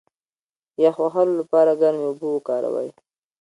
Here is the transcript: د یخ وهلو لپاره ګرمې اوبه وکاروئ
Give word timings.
د 0.75 0.75
یخ 0.85 0.95
وهلو 1.03 1.33
لپاره 1.41 1.79
ګرمې 1.81 2.05
اوبه 2.07 2.27
وکاروئ 2.31 2.89